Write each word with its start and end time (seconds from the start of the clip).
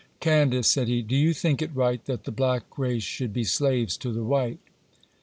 'Candace,' 0.19 0.67
said 0.67 0.87
he, 0.87 1.03
'do 1.03 1.15
you 1.15 1.31
think 1.31 1.61
it 1.61 1.69
right 1.75 2.03
that 2.05 2.23
the 2.23 2.31
black 2.31 2.75
race 2.75 3.03
should 3.03 3.31
be 3.33 3.43
slaves 3.43 3.95
to 3.97 4.11
the 4.11 4.23
white? 4.23 4.57